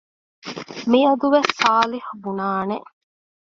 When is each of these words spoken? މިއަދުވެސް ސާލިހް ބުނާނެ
މިއަދުވެސް 0.89 1.51
ސާލިހް 1.59 2.11
ބުނާނެ 2.21 2.77